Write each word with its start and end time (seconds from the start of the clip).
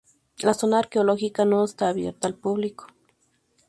La 0.41 0.55
zona 0.55 0.79
arqueológica 0.79 1.45
no 1.45 1.63
está 1.63 1.89
abierta 1.89 2.27
al 2.27 2.33
público. 2.33 2.87